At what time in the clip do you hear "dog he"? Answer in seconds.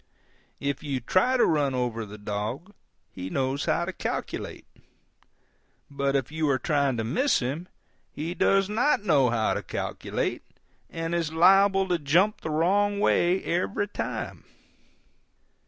2.17-3.29